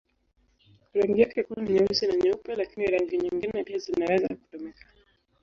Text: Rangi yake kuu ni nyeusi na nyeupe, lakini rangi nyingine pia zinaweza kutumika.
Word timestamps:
Rangi 0.93 1.21
yake 1.21 1.43
kuu 1.43 1.61
ni 1.61 1.73
nyeusi 1.73 2.07
na 2.07 2.15
nyeupe, 2.15 2.55
lakini 2.55 2.85
rangi 2.87 3.17
nyingine 3.17 3.63
pia 3.63 3.77
zinaweza 3.77 4.27
kutumika. 4.27 4.85